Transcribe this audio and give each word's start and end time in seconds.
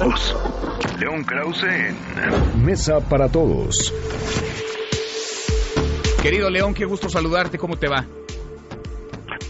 todos. 0.00 0.98
León 0.98 1.24
Krause 1.24 1.64
en 1.64 2.64
Mesa 2.64 3.00
para 3.08 3.30
Todos. 3.30 3.92
Querido 6.22 6.50
León, 6.50 6.74
qué 6.74 6.84
gusto 6.84 7.08
saludarte. 7.08 7.58
¿Cómo 7.58 7.76
te 7.76 7.88
va? 7.88 8.04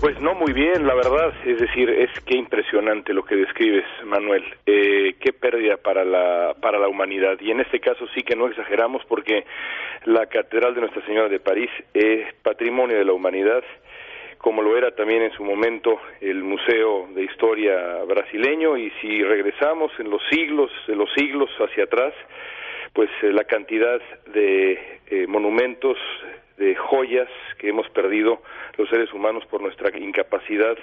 Pues 0.01 0.19
no 0.21 0.35
muy 0.35 0.53
bien, 0.53 0.87
la 0.87 0.95
verdad. 0.95 1.35
Es 1.45 1.59
decir, 1.61 1.91
es 1.91 2.11
que 2.25 2.37
impresionante 2.37 3.13
lo 3.13 3.25
que 3.25 3.37
describes, 3.37 3.85
Manuel. 4.05 4.43
Eh, 4.67 5.15
qué 5.21 5.33
pérdida 5.33 5.77
para 5.77 6.05
la 6.05 6.55
para 6.61 6.79
la 6.79 6.89
humanidad. 6.89 7.37
Y 7.41 7.51
en 7.51 7.61
este 7.61 7.81
caso 7.81 8.07
sí 8.15 8.23
que 8.23 8.35
no 8.35 8.49
exageramos 8.49 9.03
porque 9.09 9.45
la 10.07 10.27
catedral 10.27 10.75
de 10.75 10.81
Nuestra 10.81 11.05
Señora 11.07 11.29
de 11.29 11.39
París 11.39 11.71
es 11.95 12.35
patrimonio 12.43 12.97
de 12.97 13.05
la 13.05 13.13
humanidad 13.13 13.63
como 14.41 14.63
lo 14.63 14.77
era 14.77 14.91
también 14.95 15.23
en 15.23 15.33
su 15.33 15.45
momento 15.45 16.01
el 16.21 16.43
Museo 16.43 17.09
de 17.15 17.25
Historia 17.25 18.03
brasileño. 18.05 18.77
Y 18.77 18.91
si 19.01 19.23
regresamos 19.23 19.93
en 19.99 20.11
los 20.11 20.23
siglos 20.31 20.71
de 20.87 20.97
los 20.97 21.11
siglos 21.15 21.51
hacia 21.59 21.85
atrás 21.85 22.15
pues 22.93 23.11
eh, 23.23 23.33
la 23.33 23.45
cantidad 23.45 24.01
de 24.33 25.01
eh, 25.07 25.27
monumentos 25.27 25.97
de 26.57 26.75
joyas 26.75 27.29
que 27.59 27.69
hemos 27.69 27.89
perdido 27.91 28.43
los 28.77 28.89
seres 28.89 29.13
humanos 29.13 29.45
por 29.47 29.61
nuestra 29.63 29.97
incapacidad 29.97 30.77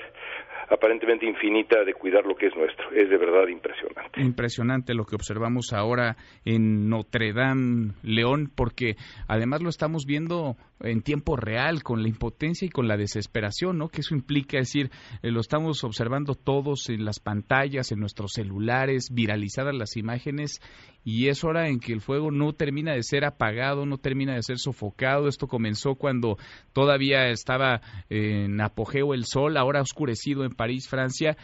aparentemente 0.70 1.26
infinita 1.26 1.84
de 1.84 1.94
cuidar 1.94 2.26
lo 2.26 2.35
que 2.35 2.48
es 2.48 2.55
nuestro. 2.55 2.91
Es 2.91 3.09
de 3.09 3.17
verdad 3.17 3.48
impresionante. 3.48 4.21
Impresionante 4.21 4.94
lo 4.94 5.05
que 5.05 5.16
observamos 5.16 5.73
ahora 5.73 6.17
en 6.45 6.89
Notre 6.89 7.34
Dame, 7.34 7.94
León, 8.03 8.52
porque 8.53 8.95
además 9.27 9.61
lo 9.61 9.70
estamos 9.70 10.05
viendo 10.05 10.55
en 10.80 11.02
tiempo 11.02 11.35
real, 11.35 11.84
con 11.84 12.03
la 12.03 12.09
impotencia 12.09 12.66
y 12.66 12.70
con 12.70 12.88
la 12.88 12.98
desesperación, 12.98 13.77
¿no? 13.77 13.89
Que 13.89 14.02
eso 14.02 14.13
implica, 14.13 14.59
es 14.59 14.67
decir, 14.67 14.91
eh, 15.23 15.31
lo 15.31 15.39
estamos 15.39 15.84
observando 15.84 16.35
todos 16.35 16.89
en 16.89 17.03
las 17.03 17.20
pantallas, 17.20 17.91
en 17.91 17.99
nuestros 17.99 18.34
celulares, 18.34 19.09
viralizadas 19.11 19.73
las 19.73 19.97
imágenes, 19.97 20.61
y 21.03 21.30
es 21.30 21.44
hora 21.44 21.70
en 21.70 21.80
que 21.80 21.94
el 21.94 22.02
fuego 22.02 22.31
no 22.31 22.53
termina 22.53 22.94
de 22.94 23.02
ser 23.02 23.23
apagado, 23.23 23.86
no 23.86 23.97
termina 23.97 24.36
de 24.36 24.44
ser 24.44 24.58
sofocado. 24.58 25.30
Esto 25.30 25.47
comenzó 25.47 25.95
cuando 25.95 26.38
todavía 26.73 27.30
estaba 27.30 27.81
en 28.09 28.59
apogeo 28.59 29.14
el 29.14 29.23
sol, 29.23 29.55
ahora 29.55 29.81
oscurecido 29.81 30.44
en 30.44 30.52
París, 30.58 30.89
Francia, 30.89 31.38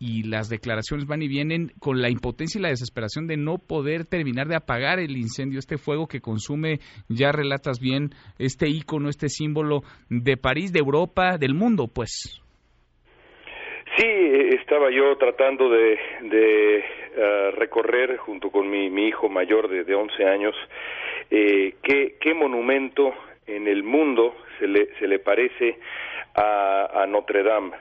y 0.00 0.22
las 0.22 0.48
declaraciones 0.48 1.06
van 1.06 1.20
y 1.20 1.28
vienen 1.28 1.72
con 1.78 2.00
la 2.00 2.08
impotencia 2.08 2.58
y 2.58 2.62
la 2.62 2.70
desesperación 2.70 3.26
de 3.26 3.36
no 3.36 3.58
poder 3.58 4.06
terminar 4.06 4.46
de 4.48 4.56
apagar 4.56 4.98
el 4.98 5.14
incendio, 5.16 5.58
este 5.58 5.76
fuego 5.76 6.08
que 6.08 6.20
consume, 6.20 6.78
ya 7.10 7.32
relatas 7.32 7.78
bien, 7.80 8.08
este 8.38 8.66
ícono, 8.70 9.10
este 9.10 9.28
símbolo 9.28 9.82
de 10.08 10.38
París, 10.38 10.72
de 10.72 10.78
Europa, 10.78 11.36
del 11.38 11.54
mundo, 11.54 11.86
pues. 11.94 12.42
Sí, 13.98 14.06
estaba 14.58 14.90
yo 14.90 15.18
tratando 15.18 15.68
de, 15.68 15.92
eh, 15.92 17.50
recorrer 17.58 18.16
junto 18.16 18.50
con 18.50 18.70
mi, 18.70 18.86
hijo 19.06 19.28
mayor 19.28 19.68
de, 19.68 19.84
de 19.84 19.94
11 19.94 20.24
años 20.24 20.54
eh, 21.30 21.74
qué, 21.82 22.16
qué 22.18 22.32
monumento 22.32 23.12
en 23.46 23.68
el 23.68 23.82
mundo 23.82 24.34
se 24.58 24.66
le, 24.66 24.94
se 24.98 25.06
le 25.06 25.18
parece 25.18 25.78
a 26.34 27.04
Notre 27.08 27.42
Dame 27.42 27.72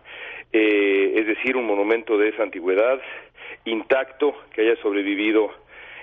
eh, 0.51 1.13
es 1.15 1.27
decir, 1.27 1.55
un 1.55 1.65
monumento 1.65 2.17
de 2.17 2.29
esa 2.29 2.43
antigüedad, 2.43 2.99
intacto, 3.65 4.35
que 4.53 4.61
haya 4.61 4.81
sobrevivido 4.81 5.51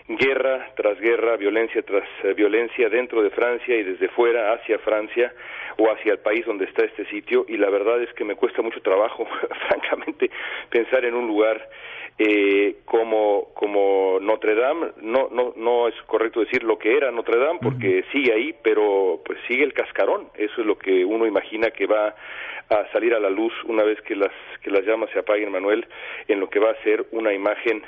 guerra 0.09 0.71
tras 0.77 0.99
guerra, 1.01 1.37
violencia 1.37 1.83
tras 1.83 2.09
eh, 2.23 2.33
violencia 2.35 2.89
dentro 2.89 3.23
de 3.23 3.31
Francia 3.31 3.77
y 3.77 3.83
desde 3.83 4.09
fuera 4.09 4.53
hacia 4.53 4.79
Francia 4.79 5.33
o 5.79 5.91
hacia 5.91 6.13
el 6.13 6.19
país 6.19 6.47
donde 6.47 6.65
está 6.67 6.85
este 6.85 7.07
sitio. 7.07 7.45
Y 7.49 7.57
la 7.57 7.71
verdad 7.71 8.01
es 8.03 8.13
que 8.15 8.25
me 8.25 8.37
cuesta 8.37 8.63
mucho 8.63 8.81
trabajo, 8.83 9.27
francamente, 9.69 10.31
pensar 10.71 11.05
en 11.05 11.15
un 11.15 11.27
lugar 11.27 11.69
eh, 12.19 12.77
como 12.85 13.53
como 13.55 14.19
Notre 14.21 14.55
Dame. 14.55 14.93
No 15.03 15.29
no 15.31 15.53
no 15.57 15.89
es 15.89 15.95
correcto 16.07 16.41
decir 16.41 16.63
lo 16.63 16.79
que 16.79 16.97
era 16.97 17.11
Notre 17.11 17.39
Dame 17.39 17.59
porque 17.61 18.05
sigue 18.13 18.33
ahí 18.33 18.55
pero 18.63 19.21
pues 19.25 19.39
sigue 19.49 19.65
el 19.65 19.73
cascarón. 19.73 20.29
Eso 20.37 20.61
es 20.61 20.67
lo 20.67 20.79
que 20.79 21.05
uno 21.05 21.27
imagina 21.27 21.71
que 21.71 21.87
va 21.87 22.15
a 22.69 22.93
salir 22.93 23.15
a 23.15 23.21
la 23.21 23.31
luz 23.31 23.53
una 23.65 23.83
vez 23.83 24.01
que 24.03 24.15
las 24.15 24.33
que 24.63 24.71
las 24.71 24.85
llamas 24.85 25.11
se 25.11 25.19
apaguen 25.19 25.53
Manuel 25.53 25.87
en 26.29 26.41
lo 26.41 26.49
que 26.49 26.59
va 26.59 26.71
a 26.71 26.83
ser 26.83 27.07
una 27.13 27.33
imagen 27.33 27.83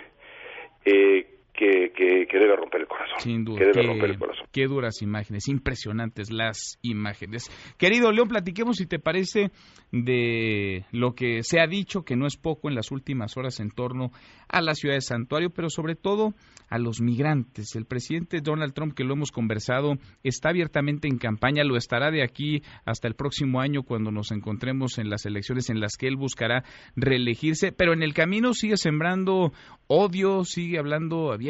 eh, 0.85 1.38
que, 1.53 1.93
que, 1.93 2.39
debe 2.39 2.57
romper 2.57 2.83
el 2.83 2.87
corazón. 2.87 3.19
Sin 3.19 3.45
duda. 3.45 3.59
Que 3.59 3.67
debe 3.67 3.83
romper 3.83 4.11
el 4.11 4.19
corazón. 4.19 4.47
Qué 4.53 4.67
duras 4.67 5.03
imágenes, 5.03 5.49
impresionantes 5.49 6.31
las 6.31 6.79
imágenes. 6.83 7.51
Querido 7.77 8.13
León, 8.13 8.29
platiquemos 8.29 8.77
si 8.77 8.87
te 8.87 8.99
parece 8.99 9.51
de 9.91 10.85
lo 10.93 11.15
que 11.15 11.43
se 11.43 11.61
ha 11.61 11.67
dicho, 11.67 12.05
que 12.05 12.17
no 12.17 12.27
es 12.27 12.37
poco 12.37 12.69
en 12.69 12.77
las 12.77 12.93
últimas 12.93 13.37
horas 13.37 13.59
en 13.59 13.71
torno 13.71 14.13
a 14.49 14.61
la 14.61 14.75
ciudad 14.75 14.95
de 14.95 15.01
Santuario, 15.01 15.51
pero 15.51 15.69
sobre 15.69 15.97
todo 15.97 16.35
a 16.71 16.79
los 16.79 17.01
migrantes. 17.01 17.75
El 17.75 17.87
presidente 17.87 18.41
Donald 18.41 18.75
Trump, 18.75 18.95
que 18.95 19.05
lo 19.05 19.15
hemos 19.15 19.33
conversado, 19.33 19.95
está 20.23 20.51
abiertamente 20.51 21.09
en 21.09 21.19
campaña, 21.19 21.65
lo 21.65 21.77
estará 21.77 22.11
de 22.11 22.23
aquí 22.23 22.63
hasta 22.85 23.09
el 23.09 23.15
próximo 23.15 23.61
año 23.61 23.83
cuando 23.83 24.11
nos 24.11 24.31
encontremos 24.31 24.99
en 24.99 25.11
las 25.11 25.27
elecciones 25.27 25.71
en 25.71 25.81
las 25.81 25.97
que 25.97 26.07
él 26.07 26.17
buscará 26.17 26.63
reelegirse, 26.95 27.73
pero 27.73 27.95
en 27.95 28.03
el 28.03 28.15
camino 28.15 28.53
sigue 28.55 28.77
sembrando 28.77 29.53
odio, 29.87 30.45
sigue 30.45 30.79
hablando 30.79 31.33
abiertamente 31.33 31.48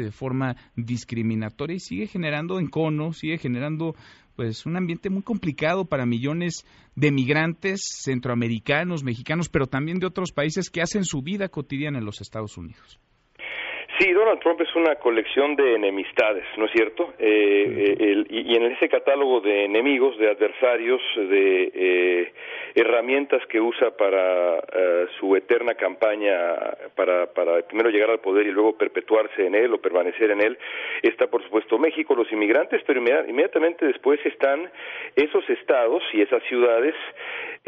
de 0.00 0.12
forma 0.12 0.56
discriminatoria 0.76 1.76
y 1.76 1.80
sigue 1.80 2.06
generando 2.06 2.58
encono, 2.58 3.12
sigue 3.12 3.38
generando 3.38 3.94
pues 4.34 4.66
un 4.66 4.76
ambiente 4.76 5.10
muy 5.10 5.22
complicado 5.22 5.86
para 5.86 6.06
millones 6.06 6.66
de 6.94 7.10
migrantes 7.10 7.80
centroamericanos, 8.02 9.02
mexicanos, 9.02 9.48
pero 9.48 9.66
también 9.66 9.98
de 9.98 10.06
otros 10.06 10.32
países 10.32 10.70
que 10.70 10.82
hacen 10.82 11.04
su 11.04 11.22
vida 11.22 11.48
cotidiana 11.48 11.98
en 11.98 12.04
los 12.04 12.20
Estados 12.20 12.56
Unidos. 12.58 13.00
Sí, 13.98 14.12
Donald 14.12 14.40
Trump 14.40 14.60
es 14.60 14.74
una 14.74 14.96
colección 14.96 15.56
de 15.56 15.74
enemistades, 15.74 16.44
¿no 16.58 16.66
es 16.66 16.72
cierto? 16.72 17.14
Eh, 17.18 17.96
eh 17.98 18.24
y, 18.28 18.54
en 18.54 18.64
ese 18.64 18.88
catálogo 18.88 19.40
de 19.40 19.64
enemigos, 19.64 20.18
de 20.18 20.28
adversarios, 20.28 21.00
de 21.16 21.70
eh, 21.74 22.32
herramientas 22.74 23.40
que 23.46 23.58
usa 23.58 23.96
para 23.96 24.58
eh, 24.58 25.06
su 25.18 25.34
eterna 25.34 25.74
campaña, 25.74 26.34
para, 26.94 27.32
para 27.32 27.62
primero 27.62 27.88
llegar 27.88 28.10
al 28.10 28.20
poder 28.20 28.46
y 28.46 28.52
luego 28.52 28.76
perpetuarse 28.76 29.46
en 29.46 29.54
él 29.54 29.72
o 29.72 29.80
permanecer 29.80 30.30
en 30.30 30.42
él, 30.42 30.58
está 31.02 31.28
por 31.28 31.42
supuesto 31.42 31.78
México, 31.78 32.14
los 32.14 32.30
inmigrantes, 32.30 32.82
pero 32.86 33.00
inmediatamente 33.00 33.86
después 33.86 34.20
están 34.26 34.70
esos 35.14 35.48
estados 35.48 36.02
y 36.12 36.20
esas 36.20 36.42
ciudades 36.44 36.94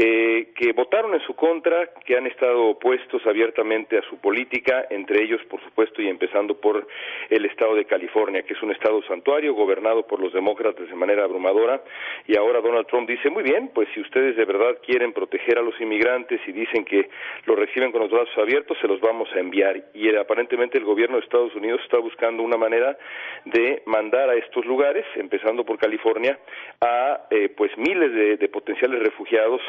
eh, 0.01 0.53
que 0.55 0.73
votaron 0.73 1.13
en 1.13 1.21
su 1.23 1.35
contra, 1.35 1.91
que 2.05 2.17
han 2.17 2.27
estado 2.29 2.67
opuestos 2.67 3.21
abiertamente 3.27 3.99
a 3.99 4.03
su 4.03 4.17
política, 4.19 4.87
entre 4.91 5.25
ellos, 5.25 5.41
por 5.51 5.61
supuesto, 5.65 6.01
y 6.01 6.09
empezando 6.19 6.61
por 6.61 6.87
el 7.31 7.45
estado 7.45 7.77
de 7.77 7.85
California, 7.85 8.43
que 8.43 8.55
es 8.55 8.63
un 8.63 8.73
estado 8.73 9.01
santuario 9.05 9.55
gobernado 9.55 10.05
por 10.07 10.21
los 10.21 10.33
demócratas 10.33 10.89
de 10.89 10.95
manera 10.97 11.25
abrumadora, 11.25 11.83
y 12.27 12.37
ahora 12.37 12.61
Donald 12.61 12.89
Trump 12.89 13.09
dice, 13.09 13.31
muy 13.31 13.45
bien, 13.45 13.71
pues 13.73 13.89
si 13.95 14.01
ustedes 14.01 14.37
de 14.37 14.45
verdad 14.45 14.79
quieren 14.85 15.13
proteger 15.13 15.59
a 15.59 15.63
los 15.63 15.81
inmigrantes 15.81 16.41
y 16.49 16.53
dicen 16.53 16.85
que 16.85 17.09
los 17.47 17.57
reciben 17.57 17.93
con 17.93 18.01
los 18.03 18.11
brazos 18.11 18.37
abiertos, 18.37 18.77
se 18.81 18.89
los 18.89 19.01
vamos 19.01 19.29
a 19.33 19.39
enviar. 19.39 19.81
Y 19.95 20.15
aparentemente 20.17 20.79
el 20.79 20.85
gobierno 20.85 21.17
de 21.17 21.23
Estados 21.23 21.55
Unidos 21.55 21.81
está 21.85 21.99
buscando 21.99 22.43
una 22.43 22.57
manera 22.57 22.99
de 23.45 23.83
mandar 23.87 24.29
a 24.31 24.35
estos 24.35 24.65
lugares, 24.67 25.05
empezando 25.15 25.65
por 25.65 25.79
California, 25.79 26.39
a 26.81 27.27
eh, 27.31 27.49
pues 27.57 27.71
miles 27.79 28.39
de 28.39 28.49
potenciales 28.49 29.01
refugiados 29.01 29.61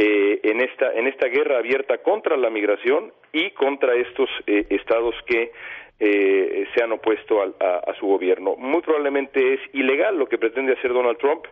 eh, 0.00 0.38
en 0.44 0.60
esta 0.60 0.92
en 0.92 1.08
esta 1.08 1.26
guerra 1.26 1.58
abierta 1.58 1.98
contra 1.98 2.36
la 2.36 2.50
migración 2.50 3.12
y 3.32 3.50
contra 3.50 3.94
estos 3.94 4.28
eh, 4.46 4.66
estados 4.70 5.14
que 5.26 5.52
eh, 6.00 6.64
se 6.74 6.82
han 6.84 6.92
opuesto 6.92 7.42
a, 7.42 7.94
su 7.98 8.06
gobierno. 8.06 8.54
Muy 8.56 8.80
probablemente 8.82 9.54
es 9.54 9.60
ilegal 9.72 10.16
lo 10.16 10.26
que 10.26 10.38
pretende 10.38 10.72
hacer 10.72 10.92
Donald 10.92 11.18
Trump, 11.18 11.44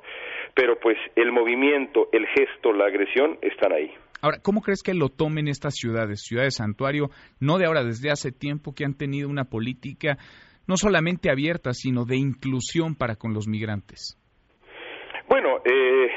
pero 0.54 0.78
pues 0.78 0.96
el 1.16 1.32
movimiento, 1.32 2.08
el 2.12 2.26
gesto, 2.28 2.72
la 2.72 2.86
agresión 2.86 3.38
están 3.42 3.72
ahí. 3.72 3.92
Ahora, 4.22 4.38
¿cómo 4.42 4.60
crees 4.62 4.82
que 4.82 4.94
lo 4.94 5.08
tomen 5.08 5.48
estas 5.48 5.74
ciudades, 5.74 6.22
ciudades 6.22 6.56
santuario, 6.56 7.10
no 7.40 7.58
de 7.58 7.66
ahora, 7.66 7.82
desde 7.82 8.10
hace 8.10 8.30
tiempo 8.30 8.72
que 8.74 8.84
han 8.84 8.96
tenido 8.96 9.28
una 9.28 9.44
política 9.44 10.16
no 10.68 10.76
solamente 10.76 11.30
abierta, 11.30 11.72
sino 11.72 12.04
de 12.04 12.16
inclusión 12.16 12.94
para 12.94 13.16
con 13.16 13.34
los 13.34 13.46
migrantes? 13.46 14.16
Bueno, 15.28 15.58
eh, 15.64 16.08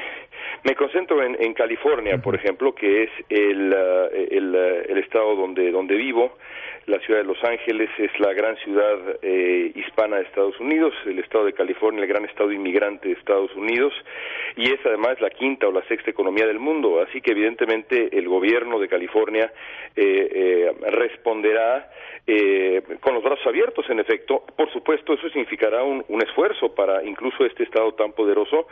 me 0.64 0.76
concentro 0.76 1.24
en, 1.24 1.38
en 1.40 1.54
California, 1.54 2.18
por 2.18 2.36
ejemplo, 2.36 2.74
que 2.74 3.04
es 3.04 3.10
el, 3.30 3.74
eh, 3.74 4.28
el, 4.32 4.56
eh, 4.56 4.86
el, 4.90 4.98
estado 4.98 5.36
donde, 5.36 5.72
donde 5.72 5.96
vivo. 5.96 6.38
La 6.86 7.00
ciudad 7.02 7.20
de 7.20 7.26
Los 7.26 7.44
Ángeles 7.44 7.90
es 8.00 8.20
la 8.20 8.34
gran 8.34 8.56
ciudad 8.58 8.98
eh, 9.22 9.72
hispana 9.76 10.18
de 10.18 10.24
Estados 10.24 10.60
Unidos, 10.60 10.94
el 11.06 11.20
estado 11.20 11.46
de 11.46 11.54
California, 11.54 12.02
el 12.02 12.08
gran 12.10 12.26
estado 12.26 12.52
inmigrante 12.52 13.10
de 13.10 13.14
Estados 13.14 13.54
Unidos, 13.56 13.94
y 14.56 14.72
es 14.72 14.80
además 14.84 15.22
la 15.22 15.30
quinta 15.30 15.68
o 15.68 15.72
la 15.72 15.84
sexta 15.88 16.10
economía 16.10 16.48
del 16.48 16.58
mundo. 16.58 17.02
Así 17.02 17.22
que 17.22 17.32
evidentemente 17.32 18.18
el 18.18 18.28
gobierno 18.28 18.80
de 18.80 18.88
California 18.88 19.52
eh, 19.96 20.30
eh, 20.34 20.90
responderá 20.90 21.92
eh, 22.26 22.82
con 23.00 23.14
los 23.16 23.24
brazos 23.24 23.46
abiertos, 23.48 23.90
en 23.90 24.00
efecto. 24.00 24.44
Por 24.56 24.72
supuesto, 24.72 25.14
eso 25.14 25.30
significará 25.30 25.84
un, 25.84 26.04
un 26.08 26.22
esfuerzo 26.22 26.74
para 26.74 27.04
incluso 27.04 27.46
este 27.46 27.64
estado 27.64 27.94
tan 27.94 28.14
poderoso, 28.14 28.68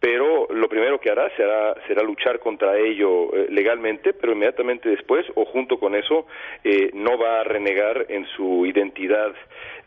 pero 0.00 0.46
lo 0.50 0.68
primero 0.68 0.98
que 0.98 1.10
hará 1.10 1.31
será, 1.36 1.74
será 1.86 2.02
luchar 2.02 2.38
contra 2.38 2.78
ello 2.78 3.34
eh, 3.34 3.46
legalmente, 3.50 4.12
pero 4.12 4.32
inmediatamente 4.32 4.88
después 4.88 5.24
o 5.34 5.44
junto 5.44 5.78
con 5.78 5.94
eso 5.94 6.26
eh, 6.64 6.90
no 6.94 7.18
va 7.18 7.40
a 7.40 7.44
renegar 7.44 8.06
en 8.08 8.26
su 8.36 8.66
identidad 8.66 9.32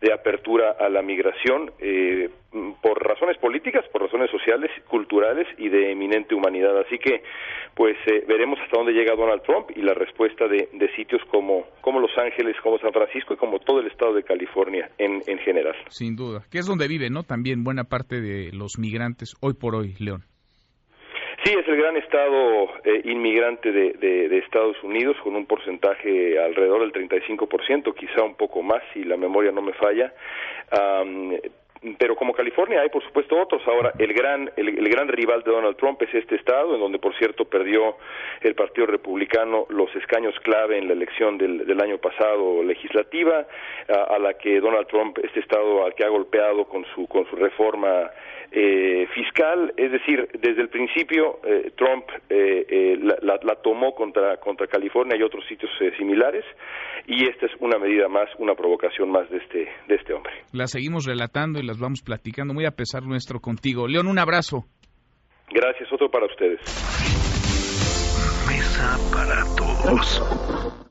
de 0.02 0.14
apertura 0.14 0.76
a 0.80 0.90
la 0.90 1.02
migración 1.02 1.72
eh, 1.80 2.30
por 2.82 3.02
razones 3.06 3.38
políticas, 3.38 3.86
por 3.92 4.02
razones 4.02 4.30
sociales, 4.30 4.70
culturales 4.88 5.48
y 5.58 5.70
de 5.70 5.92
eminente 5.92 6.36
humanidad. 6.36 6.78
Así 6.80 6.98
que, 7.00 7.24
pues 7.74 7.98
veremos 8.28 8.60
hasta 8.60 8.78
dónde 8.78 8.94
llega 8.94 9.16
Donald 9.16 9.42
Trump 9.44 9.72
y 9.76 9.82
la 9.82 9.94
respuesta 9.94 10.48
de, 10.48 10.70
sitios 10.96 11.22
como, 11.30 11.66
como 11.82 12.00
Los 12.00 12.18
Ángeles, 12.18 12.56
como 12.62 12.78
San 12.80 12.94
Francisco 12.94 13.34
y 13.34 13.38
como 13.38 13.60
todo 13.60 13.80
el 13.80 13.88
estado 13.88 14.14
de 14.14 14.24
California 14.24 14.90
en, 14.98 15.22
en 15.28 15.38
general. 15.40 15.76
Sin 15.90 16.16
duda, 16.16 16.44
que 16.50 16.60
es 16.60 16.66
donde 16.66 16.88
vive, 16.88 17.10
¿no? 17.10 17.24
También 17.24 17.64
buena 17.64 17.86
parte 17.86 18.22
de 18.22 18.52
los 18.54 18.78
migrantes 18.78 19.36
hoy 19.42 19.54
por 19.54 19.76
hoy, 19.76 19.96
León. 20.00 20.24
Sí, 21.46 21.54
es 21.54 21.68
el 21.68 21.78
gran 21.78 21.96
estado 21.96 22.70
eh, 22.86 23.02
inmigrante 23.04 23.72
de, 23.72 23.94
de, 23.94 24.38
Estados 24.40 24.82
Unidos, 24.82 25.16
con 25.24 25.36
un 25.36 25.46
porcentaje 25.46 26.40
alrededor 26.40 26.82
del 26.82 27.08
35%, 27.08 27.94
quizá 27.94 28.24
un 28.24 28.34
poco 28.34 28.64
más, 28.64 28.82
si 28.96 29.04
la 29.04 29.16
memoria 29.16 29.52
no 29.52 29.62
me 29.62 29.74
falla. 29.74 30.12
Pero 31.98 32.16
como 32.16 32.34
California 32.34 32.82
hay 32.82 32.90
por 32.90 33.04
supuesto 33.04 33.40
otros 33.40 33.62
ahora 33.68 33.94
el 33.98 34.14
gran 34.14 34.52
el, 34.56 34.90
gran 34.90 35.08
rival 35.08 35.44
de 35.44 35.52
Donald 35.52 35.78
Trump 35.78 36.02
es 36.02 36.14
este 36.14 36.36
estado 36.36 36.76
en 36.76 36.80
donde 36.80 37.00
por 37.00 37.16
cierto 37.18 37.46
perdió 37.46 37.98
el 38.42 38.56
Partido 38.56 38.88
Republicano 38.88 39.66
los 39.70 39.94
escaños 39.96 40.36
clave 40.42 40.78
en 40.78 40.88
la 40.88 40.94
elección 40.94 41.38
del, 41.38 41.76
año 41.82 41.98
pasado 41.98 42.64
legislativa 42.64 43.46
a, 43.90 44.18
la 44.18 44.34
que 44.36 44.60
Donald 44.62 44.88
Trump 44.88 45.18
este 45.22 45.42
estado 45.42 45.86
al 45.86 45.94
que 45.94 46.06
ha 46.06 46.10
golpeado 46.10 46.66
con 46.66 46.86
su 46.96 47.08
con 47.08 47.30
su 47.30 47.36
reforma 47.36 48.10
eh, 48.52 49.08
fiscal, 49.14 49.74
es 49.76 49.92
decir, 49.92 50.30
desde 50.40 50.62
el 50.62 50.70
principio 50.70 51.40
eh, 51.44 51.72
Trump 51.76 52.06
eh, 52.30 52.98
la, 53.02 53.38
la, 53.42 53.56
tomó 53.56 53.94
contra, 53.94 54.38
contra 54.38 54.68
California 54.68 55.18
y 55.18 55.24
otros 55.24 55.46
sitios 55.46 55.70
similares 55.98 56.46
y 57.06 57.28
esta 57.28 57.48
es 57.48 57.52
una 57.60 57.78
medida 57.78 58.08
más, 58.08 58.30
una 58.38 58.56
provocación 58.56 59.12
más 59.12 59.30
de 59.30 59.40
este, 59.40 59.68
de 59.88 59.96
este 59.96 60.14
hombre. 60.14 60.35
Las 60.56 60.72
seguimos 60.72 61.04
relatando 61.04 61.60
y 61.60 61.64
las 61.64 61.78
vamos 61.78 62.02
platicando 62.02 62.54
muy 62.54 62.66
a 62.66 62.72
pesar 62.72 63.04
nuestro 63.04 63.42
contigo. 63.42 63.90
León, 63.90 64.08
un 64.08 64.20
abrazo. 64.20 64.64
Gracias, 65.50 65.92
otro 65.92 66.10
para 66.10 66.26
ustedes. 66.28 66.62
Mesa 68.48 68.98
para 69.12 69.44
todos. 69.58 70.85